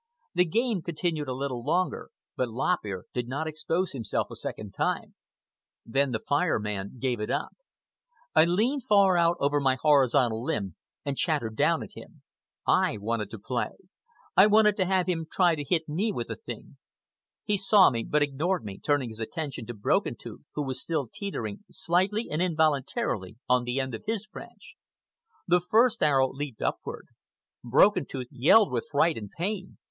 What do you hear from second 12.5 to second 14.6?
I wanted to play. I